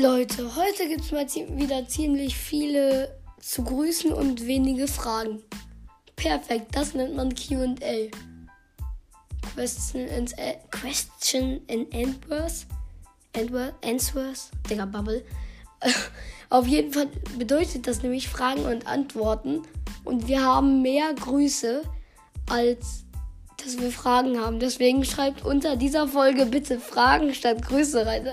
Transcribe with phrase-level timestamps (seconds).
[0.00, 1.26] Leute, heute gibt es mal
[1.58, 5.42] wieder ziemlich viele zu grüßen und wenige Fragen.
[6.14, 8.08] Perfekt, das nennt man QA.
[9.56, 10.32] Question and,
[10.70, 12.64] question and Answers.
[13.82, 14.52] Answers.
[14.70, 15.24] Digga, Bubble.
[16.48, 19.62] Auf jeden Fall bedeutet das nämlich Fragen und Antworten.
[20.04, 21.82] Und wir haben mehr Grüße,
[22.48, 23.02] als
[23.56, 24.60] dass wir Fragen haben.
[24.60, 28.28] Deswegen schreibt unter dieser Folge bitte Fragen statt Grüße rein.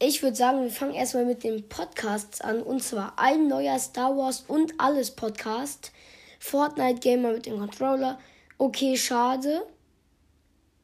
[0.00, 2.62] Ich würde sagen, wir fangen erstmal mit den Podcasts an.
[2.62, 5.90] Und zwar ein neuer Star Wars und alles Podcast.
[6.38, 8.20] Fortnite Gamer mit dem Controller.
[8.58, 9.66] Okay, schade.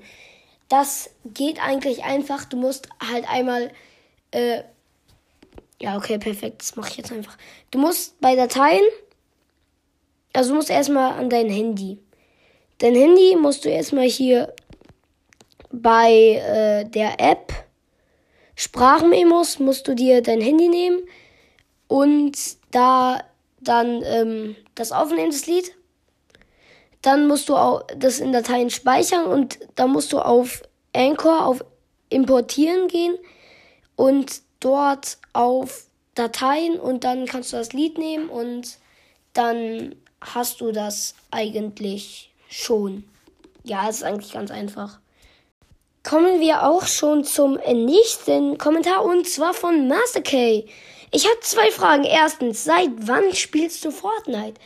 [0.68, 2.46] Das geht eigentlich einfach.
[2.46, 3.70] Du musst halt einmal,
[4.32, 4.62] äh,
[5.80, 7.36] ja, okay, perfekt, das mache ich jetzt einfach.
[7.70, 8.82] Du musst bei Dateien,
[10.32, 11.98] also du musst erstmal an dein Handy.
[12.78, 14.52] Dein Handy musst du erstmal hier
[15.70, 17.52] bei äh, der App
[18.54, 21.00] Sprachmemos musst du dir dein Handy nehmen
[21.88, 22.38] und
[22.70, 23.24] da
[23.60, 25.74] dann ähm, das aufnehmen, das Lied.
[27.00, 30.62] Dann musst du auch das in Dateien speichern und dann musst du auf
[30.94, 31.64] Anchor, auf
[32.08, 33.16] Importieren gehen
[33.96, 38.78] und dort auf Dateien und dann kannst du das Lied nehmen und
[39.32, 43.04] dann hast du das eigentlich schon.
[43.64, 44.98] Ja, es ist eigentlich ganz einfach
[46.02, 50.66] kommen wir auch schon zum nächsten Kommentar und zwar von Master K.
[51.10, 52.04] Ich habe zwei Fragen.
[52.04, 54.60] Erstens, seit wann spielst du Fortnite?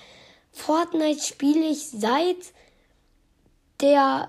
[0.53, 2.37] Fortnite spiele ich seit
[3.81, 4.29] der.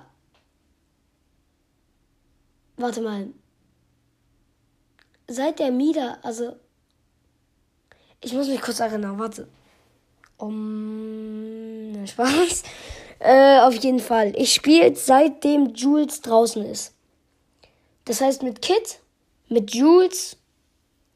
[2.75, 3.27] Warte mal.
[5.27, 6.55] Seit der Mida, also.
[8.19, 9.47] Ich muss mich kurz erinnern, warte.
[10.37, 12.05] Um.
[12.07, 12.63] Spaß.
[13.19, 14.33] Äh, auf jeden Fall.
[14.35, 16.93] Ich spiele seitdem Jules draußen ist.
[18.05, 18.99] Das heißt mit Kit,
[19.49, 20.37] mit Jules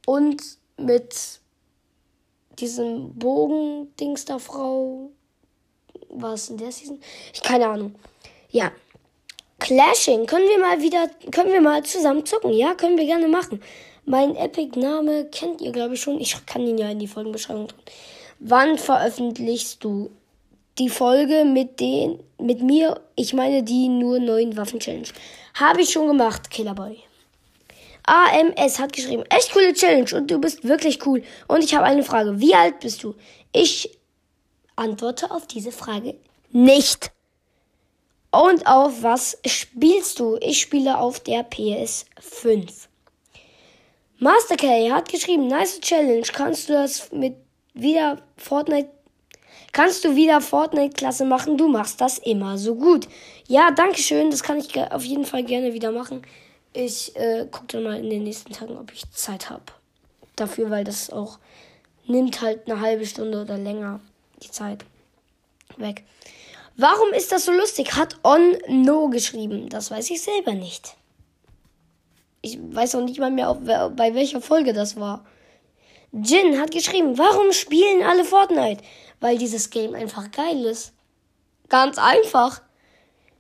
[0.06, 0.42] und
[0.78, 1.40] mit
[2.59, 5.12] diesem Bogen-Dings da Frau.
[6.09, 7.00] Was in der Season?
[7.34, 7.96] Ich keine Ahnung.
[8.50, 8.72] Ja.
[9.59, 10.26] Clashing.
[10.26, 12.52] Können wir mal wieder, können wir mal zusammen zocken?
[12.52, 13.62] Ja, können wir gerne machen.
[14.06, 16.20] Mein Epic-Name kennt ihr, glaube ich, schon.
[16.20, 17.80] Ich kann ihn ja in die Folgenbeschreibung tun.
[18.44, 20.09] Wann veröffentlichst du
[20.79, 23.00] die Folge mit den, mit mir?
[23.16, 25.07] Ich meine die nur neuen Waffen-Challenge.
[25.53, 26.97] Habe ich schon gemacht, Killerboy.
[28.03, 31.22] AMS hat geschrieben, echt coole Challenge und du bist wirklich cool.
[31.47, 32.40] Und ich habe eine Frage.
[32.40, 33.14] Wie alt bist du?
[33.53, 33.96] Ich
[34.76, 36.16] antworte auf diese Frage
[36.49, 37.11] nicht.
[38.32, 40.38] Und auf was spielst du?
[40.41, 42.88] Ich spiele auf der PS5.
[44.17, 46.26] Master K hat geschrieben, nice Challenge.
[46.34, 47.35] Kannst du das mit
[47.73, 48.90] wieder Fortnite
[49.72, 51.58] Kannst du wieder Fortnite-Klasse machen?
[51.58, 53.08] Du machst das immer so gut.
[53.47, 54.29] Ja, danke schön.
[54.29, 56.23] Das kann ich auf jeden Fall gerne wieder machen.
[56.73, 59.64] Ich äh, gucke dann mal in den nächsten Tagen, ob ich Zeit habe.
[60.35, 61.40] Dafür, weil das auch
[62.06, 64.02] nimmt halt eine halbe Stunde oder länger
[64.44, 64.84] die Zeit
[65.78, 66.03] weg.
[66.76, 67.96] Warum ist das so lustig?
[67.96, 69.70] Hat On No geschrieben.
[69.70, 70.96] Das weiß ich selber nicht.
[72.41, 75.24] Ich weiß auch nicht mal mehr, auf, bei welcher Folge das war.
[76.11, 78.84] Jin hat geschrieben, warum spielen alle Fortnite?
[79.19, 80.93] Weil dieses Game einfach geil ist.
[81.69, 82.61] Ganz einfach.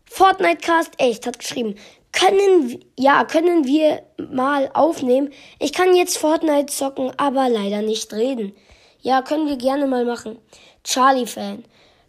[0.05, 1.75] Fortnite Cast echt hat geschrieben,
[2.11, 5.31] können, ja, können wir mal aufnehmen.
[5.59, 8.53] Ich kann jetzt Fortnite zocken, aber leider nicht reden.
[9.01, 10.37] Ja, können wir gerne mal machen.
[10.83, 11.63] Charlie Fan.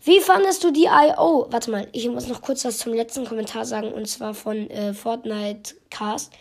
[0.05, 1.47] Wie fandest du die I.O.?
[1.51, 4.93] Warte mal, ich muss noch kurz was zum letzten Kommentar sagen und zwar von äh,
[4.95, 6.33] Fortnite Cast.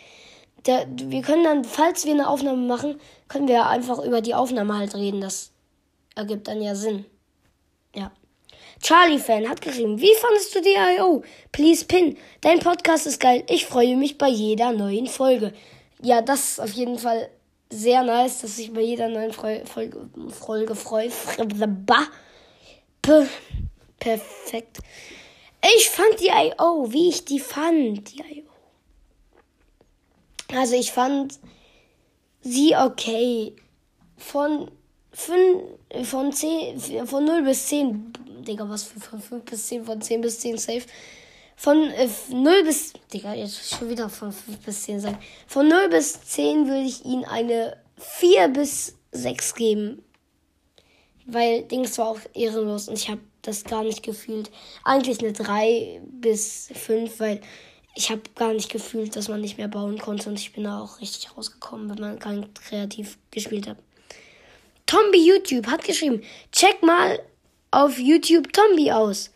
[0.66, 4.76] Der, wir können dann, falls wir eine Aufnahme machen, können wir einfach über die Aufnahme
[4.76, 5.20] halt reden.
[5.20, 5.52] Das
[6.14, 7.04] ergibt dann ja Sinn.
[7.94, 8.12] Ja.
[8.80, 11.22] Charlie-Fan hat geschrieben, wie fandest du die I.O.?
[11.52, 12.16] Please pin.
[12.40, 13.44] Dein Podcast ist geil.
[13.48, 15.52] Ich freue mich bei jeder neuen Folge.
[16.00, 17.28] Ja, das ist auf jeden Fall
[17.70, 19.64] sehr nice, dass ich bei jeder neuen Folge,
[20.28, 21.10] Folge freue.
[23.98, 24.78] Perfekt.
[25.76, 28.12] Ich fand die I.O., wie ich die fand.
[28.12, 28.41] Die I.O.
[30.54, 31.38] Also ich fand
[32.42, 33.54] sie okay.
[34.16, 34.70] Von
[35.12, 35.62] 5,
[36.04, 38.12] von 10, von 0 bis 10,
[38.46, 40.82] Digga, was für von 5 bis 10, von 10 bis 10 safe.
[41.56, 45.18] Von äh, 0 bis, Digga, jetzt schon wieder von 5 bis 10 sagen.
[45.46, 50.02] Von 0 bis 10 würde ich ihnen eine 4 bis 6 geben.
[51.26, 54.50] Weil Dings war auch ehrenlos und ich habe das gar nicht gefühlt.
[54.84, 57.40] Eigentlich eine 3 bis 5, weil
[57.94, 60.80] ich habe gar nicht gefühlt, dass man nicht mehr bauen konnte und ich bin da
[60.80, 63.76] auch richtig rausgekommen, wenn man nicht kreativ gespielt hat.
[64.86, 66.22] Tombi YouTube hat geschrieben,
[66.52, 67.18] check mal
[67.70, 69.30] auf YouTube Tombi aus.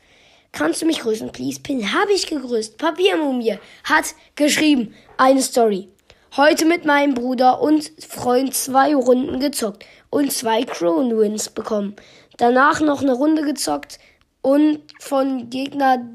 [0.52, 1.60] Kannst du mich grüßen, please?
[1.60, 2.78] Pin habe ich gegrüßt.
[2.78, 5.88] Papiermumie hat geschrieben, eine Story.
[6.36, 11.96] Heute mit meinem Bruder und Freund zwei Runden gezockt und zwei Crown Wins bekommen.
[12.36, 13.98] Danach noch eine Runde gezockt
[14.42, 16.06] und von Gegner,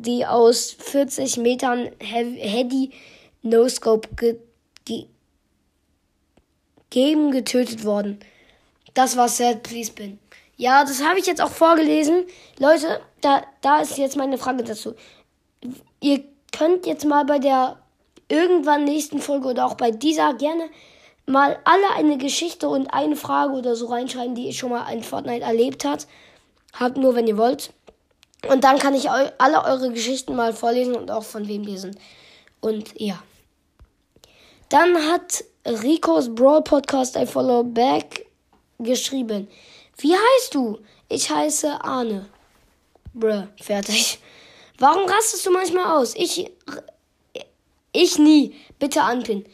[0.00, 2.90] die aus 40 Metern Heady
[3.42, 4.38] No Scope ge
[6.90, 8.18] gegeben getötet worden.
[8.94, 10.18] Das war Sad Please Bin.
[10.56, 12.24] Ja, das habe ich jetzt auch vorgelesen.
[12.58, 14.94] Leute, da, da ist jetzt meine Frage dazu.
[16.00, 17.78] Ihr könnt jetzt mal bei der
[18.28, 20.68] irgendwann nächsten Folge oder auch bei dieser gerne
[21.26, 25.02] mal alle eine Geschichte und eine Frage oder so reinschreiben, die ihr schon mal in
[25.02, 26.06] Fortnite erlebt habt.
[26.72, 27.72] Habt nur, wenn ihr wollt.
[28.48, 31.78] Und dann kann ich eu alle eure Geschichten mal vorlesen und auch von wem die
[31.78, 31.98] sind.
[32.60, 33.22] Und ja.
[34.68, 38.26] Dann hat Ricos Brawl Podcast I Follow Back
[38.78, 39.48] geschrieben.
[39.98, 40.78] Wie heißt du?
[41.08, 42.26] Ich heiße Arne.
[43.12, 44.18] Bruh, fertig.
[44.78, 46.14] Warum rastest du manchmal aus?
[46.14, 46.50] Ich.
[47.92, 48.54] Ich nie.
[48.78, 49.44] Bitte anpinnen.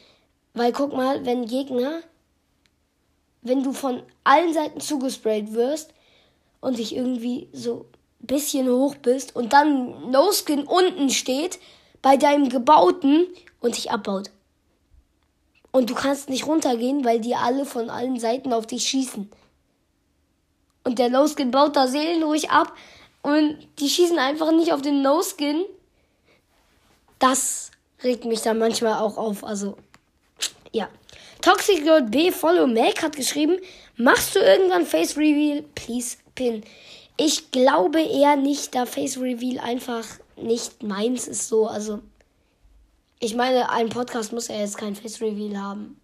[0.55, 2.03] Weil guck mal, wenn Gegner.
[3.43, 5.93] Wenn du von allen Seiten zugesprayt wirst
[6.61, 7.95] und dich irgendwie so ein
[8.26, 11.58] bisschen hoch bist und dann No Skin unten steht
[12.02, 13.26] bei deinem gebauten
[13.61, 14.31] und dich abbaut.
[15.76, 19.31] Und du kannst nicht runtergehen, weil die alle von allen Seiten auf dich schießen.
[20.84, 22.75] Und der No-Skin baut da seelenruhig ab.
[23.20, 25.67] Und die schießen einfach nicht auf den No-Skin.
[27.19, 27.72] Das
[28.02, 29.44] regt mich dann manchmal auch auf.
[29.44, 29.76] Also,
[30.72, 30.88] ja.
[31.43, 33.58] Toxic Girl B Follow Mac hat geschrieben,
[33.96, 35.62] machst du irgendwann Face Reveal?
[35.75, 36.64] Please pin.
[37.17, 40.05] Ich glaube eher nicht, da Face Reveal einfach
[40.37, 41.67] nicht meins ist so.
[41.67, 42.01] Also,
[43.21, 45.99] ich meine, ein Podcast muss ja jetzt kein Face Reveal haben.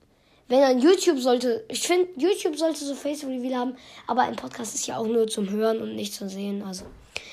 [0.48, 3.76] Wenn ein YouTube sollte, ich finde, YouTube sollte so Face Reveal haben,
[4.06, 6.84] aber ein Podcast ist ja auch nur zum Hören und nicht zu sehen, also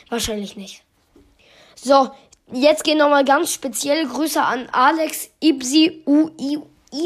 [0.09, 0.83] wahrscheinlich nicht.
[1.75, 2.09] So,
[2.51, 6.59] jetzt gehen nochmal ganz spezielle Grüße an Alex Ibsi U I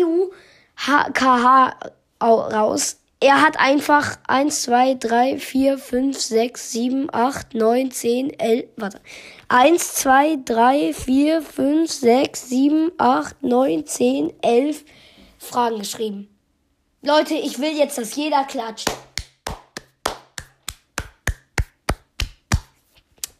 [0.04, 0.32] U
[0.78, 2.98] H K H raus.
[3.24, 9.00] Er hat einfach 1, 2, 3, 4, 5, 6, 7, 8, 9, 10, 11, warte.
[9.48, 14.84] 1, 2, 3, 4, 5, 6, 7, 8, 9, 10, 11
[15.38, 16.28] Fragen geschrieben.
[17.02, 18.92] Leute, ich will jetzt, dass jeder klatscht.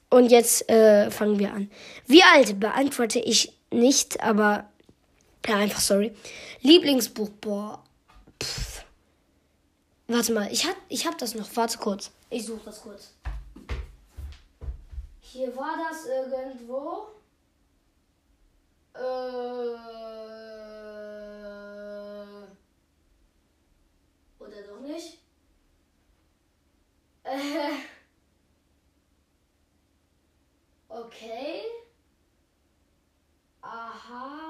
[0.10, 1.70] Und jetzt äh, fangen wir an.
[2.08, 4.70] Wie alt beantworte ich nicht, aber
[5.46, 6.14] ja, einfach sorry.
[6.62, 7.84] Lieblingsbuch, boah.
[8.42, 8.73] Pff.
[10.14, 11.48] Warte mal, ich hab, ich hab das noch.
[11.56, 12.12] Warte kurz.
[12.30, 13.16] Ich suche das kurz.
[15.22, 17.08] Hier war das irgendwo.
[18.94, 19.00] Äh,
[24.38, 25.18] oder doch nicht?
[27.24, 27.72] Äh,
[30.90, 31.64] okay.
[33.64, 34.44] Aha.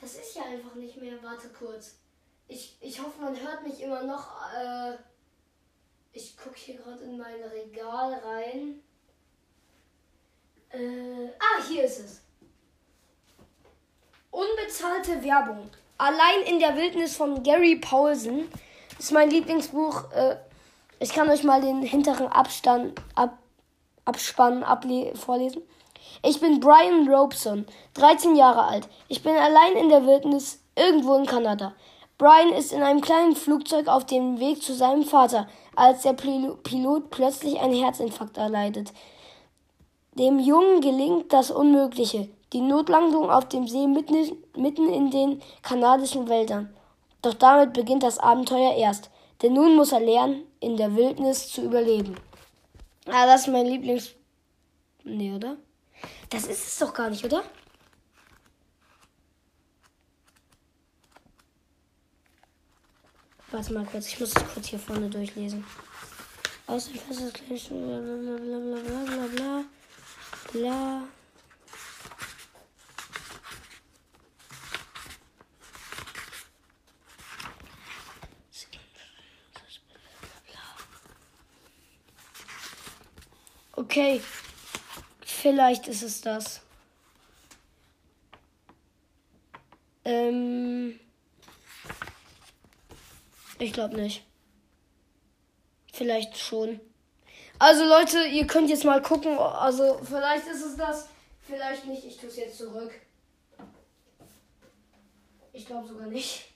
[0.00, 1.22] Das ist ja einfach nicht mehr.
[1.22, 1.96] Warte kurz.
[2.46, 4.28] Ich, ich hoffe, man hört mich immer noch.
[4.54, 4.94] Äh,
[6.12, 8.82] ich gucke hier gerade in mein Regal rein.
[10.70, 12.22] Äh, ah, hier ist es.
[14.30, 15.70] Unbezahlte Werbung.
[15.98, 18.48] Allein in der Wildnis von Gary Paulsen.
[18.98, 20.10] Ist mein Lieblingsbuch.
[20.12, 20.36] Äh,
[21.00, 23.38] ich kann euch mal den hinteren Abstand, ab,
[24.04, 24.64] Abspann
[25.14, 25.62] vorlesen.
[26.24, 28.88] Ich bin Brian Robeson, 13 Jahre alt.
[29.08, 31.74] Ich bin allein in der Wildnis irgendwo in Kanada.
[32.16, 37.10] Brian ist in einem kleinen Flugzeug auf dem Weg zu seinem Vater, als der Pilot
[37.10, 38.92] plötzlich einen Herzinfarkt erleidet.
[40.14, 46.74] Dem Jungen gelingt das Unmögliche, die Notlandung auf dem See mitten, in den kanadischen Wäldern.
[47.22, 49.10] Doch damit beginnt das Abenteuer erst,
[49.42, 52.16] denn nun muss er lernen, in der Wildnis zu überleben.
[53.06, 54.10] Ah, das ist mein Lieblings.
[55.04, 55.56] Nee, oder?
[56.30, 57.42] Das ist es doch gar nicht, oder?
[63.58, 65.64] Warte mal kurz, ich muss es kurz hier vorne durchlesen.
[66.64, 69.64] Bla bla bla bla bla bla
[70.52, 71.08] bla.
[83.74, 84.22] Okay,
[85.24, 86.60] vielleicht ist es das.
[90.04, 91.00] Ähm.
[93.58, 94.24] Ich glaube nicht.
[95.92, 96.80] Vielleicht schon.
[97.58, 99.36] Also Leute, ihr könnt jetzt mal gucken.
[99.36, 101.08] Also vielleicht ist es das,
[101.40, 102.04] vielleicht nicht.
[102.04, 102.92] Ich tue es jetzt zurück.
[105.52, 106.52] Ich glaube sogar nicht.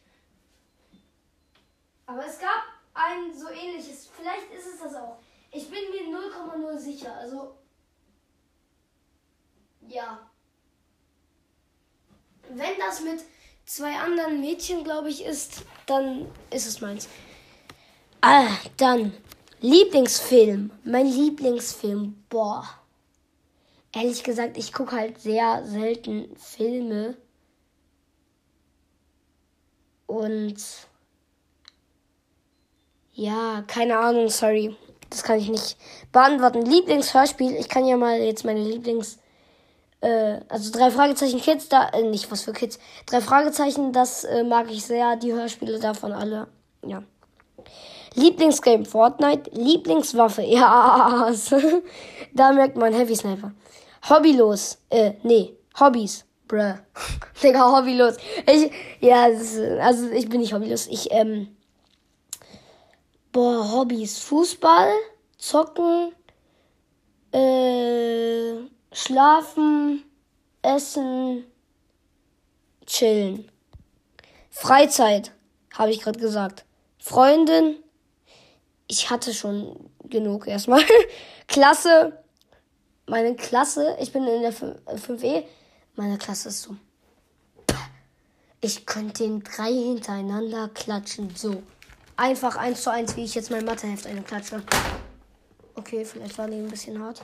[2.07, 2.63] Aber es gab
[2.95, 4.09] ein so ähnliches.
[4.17, 5.19] Vielleicht ist es das auch.
[5.51, 7.13] Ich bin mir 0,0 sicher.
[7.17, 7.57] Also
[9.89, 10.31] ja.
[12.49, 13.25] Wenn das mit
[13.67, 17.09] zwei anderen Mädchen, glaube ich, ist, dann ist es meins.
[18.21, 19.13] Ah, dann
[19.61, 20.71] Lieblingsfilm.
[20.85, 22.25] Mein Lieblingsfilm.
[22.29, 22.69] Boah.
[23.95, 27.17] Ehrlich gesagt, ich gucke halt sehr selten Filme.
[30.07, 30.57] Und
[33.15, 34.77] ja, keine Ahnung, sorry.
[35.11, 35.77] Das kann ich nicht
[36.11, 36.65] beantworten.
[36.65, 37.55] Lieblingshörspiel.
[37.57, 39.19] Ich kann ja mal jetzt meine Lieblings
[40.03, 44.43] äh, also drei Fragezeichen Kids, da, äh, nicht was für Kids, drei Fragezeichen, das äh,
[44.43, 46.49] mag ich sehr, die Hörspiele davon alle,
[46.85, 47.03] ja.
[48.15, 51.33] Lieblingsgame Fortnite, Lieblingswaffe, ja,
[52.35, 53.53] da merkt man Heavy Sniper.
[54.11, 56.75] Hobbylos, äh, nee, Hobbys, bruh.
[57.43, 58.17] Digga, hobbylos.
[58.53, 61.57] Ich, ja, ist, also ich bin nicht hobbylos, ich, ähm,
[63.31, 64.91] boah, Hobbys, Fußball,
[65.39, 66.13] Zocken,
[67.33, 68.57] äh,
[68.93, 70.05] Schlafen,
[70.61, 71.45] essen,
[72.85, 73.51] chillen.
[74.51, 75.33] Freizeit,
[75.73, 76.67] habe ich gerade gesagt.
[76.99, 77.77] Freundin,
[78.87, 80.85] ich hatte schon genug erstmal.
[81.49, 82.23] Klasse,
[83.07, 85.45] meine Klasse, ich bin in der 5e,
[85.97, 86.77] meine Klasse ist so.
[88.61, 91.63] Ich könnte den drei hintereinander klatschen, so.
[92.17, 94.63] Einfach eins zu eins, wie ich jetzt mein Matheheft eine klatsche.
[95.75, 97.23] Okay, vielleicht war die ein bisschen hart.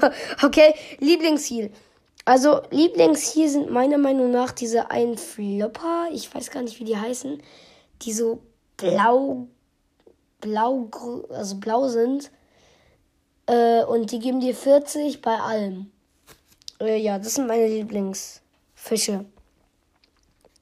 [0.42, 1.70] okay, Lieblingsziel.
[2.24, 6.08] Also, Lieblingsziel sind meiner Meinung nach diese ein Flopper.
[6.12, 7.42] Ich weiß gar nicht, wie die heißen.
[8.02, 8.42] Die so
[8.76, 9.48] blau,
[10.40, 10.88] blau,
[11.28, 12.30] also blau sind.
[13.46, 15.90] Äh, und die geben dir 40 bei allem.
[16.80, 19.26] Äh, ja, das sind meine Lieblingsfische.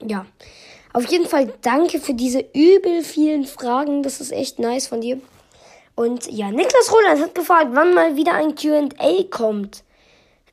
[0.04, 0.26] Ja.
[0.92, 4.02] Auf jeden Fall danke für diese übel vielen Fragen.
[4.02, 5.20] Das ist echt nice von dir.
[6.02, 9.84] Und ja, Niklas Roland hat gefragt, wann mal wieder ein QA kommt.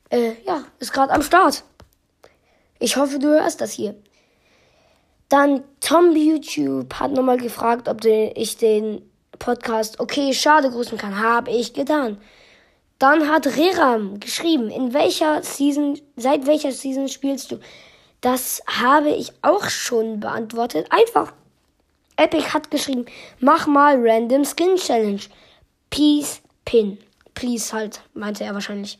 [0.08, 1.64] Äh, ja, ist gerade am Start.
[2.78, 3.96] Ich hoffe, du hörst das hier.
[5.28, 9.02] Dann Tom YouTube hat nochmal gefragt, ob ich den
[9.40, 11.18] Podcast Okay, schade grüßen kann.
[11.20, 12.18] Habe ich getan.
[13.00, 17.58] Dann hat Reram geschrieben, in welcher Season, seit welcher Season spielst du?
[18.20, 20.86] Das habe ich auch schon beantwortet.
[20.90, 21.32] Einfach
[22.20, 23.06] Epic hat geschrieben,
[23.38, 25.22] mach mal Random Skin Challenge.
[25.88, 26.98] Peace Pin.
[27.34, 28.98] Please halt, meinte er wahrscheinlich.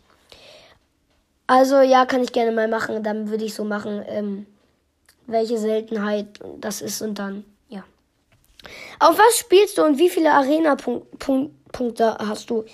[1.47, 3.03] Also ja, kann ich gerne mal machen.
[3.03, 4.47] Dann würde ich so machen, ähm,
[5.27, 7.85] welche Seltenheit das ist und dann, ja.
[8.99, 12.65] Auf was spielst du und wie viele Arena-Punkte hast du?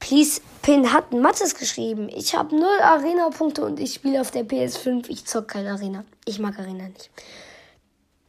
[0.00, 2.08] Please Pin hat Mattes geschrieben.
[2.08, 5.08] Ich habe null Arena-Punkte und ich spiele auf der PS5.
[5.08, 6.04] Ich zock keine Arena.
[6.24, 7.10] Ich mag Arena nicht.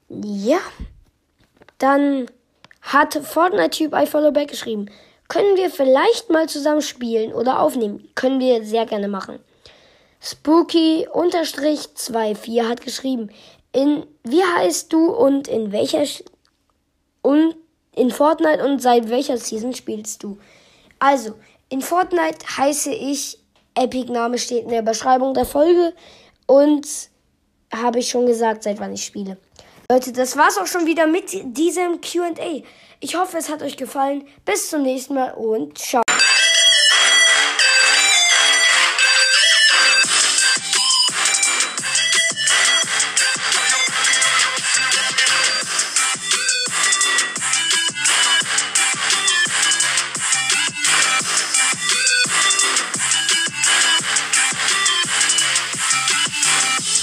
[0.10, 0.60] Ja.
[1.80, 2.28] Dann
[2.82, 4.90] hat Fortnite-Typ I Follow Back geschrieben.
[5.28, 8.08] Können wir vielleicht mal zusammen spielen oder aufnehmen?
[8.16, 9.40] Können wir sehr gerne machen.
[10.22, 13.30] Spooky-24 hat geschrieben.
[13.72, 16.04] In, wie heißt du und in welcher,
[17.22, 17.56] und
[17.94, 20.38] in Fortnite und seit welcher Season spielst du?
[20.98, 21.36] Also,
[21.70, 23.40] in Fortnite heiße ich,
[23.76, 25.94] Epic Name steht in der Beschreibung der Folge
[26.48, 26.88] und
[27.72, 29.38] habe ich schon gesagt, seit wann ich spiele.
[29.92, 32.62] Leute, das war's auch schon wieder mit diesem QA.
[33.00, 34.24] Ich hoffe, es hat euch gefallen.
[34.46, 36.04] Bis zum nächsten Mal und ciao.